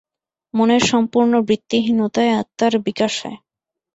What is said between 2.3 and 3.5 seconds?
আত্মার বিকাশ হয়।